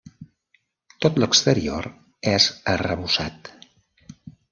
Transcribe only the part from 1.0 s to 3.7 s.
Tot l'exterior és arrebossat.